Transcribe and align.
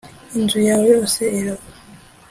inzu 0.37 0.59
yawe 0.67 0.85
yose 0.93 1.21
irava 1.39 1.69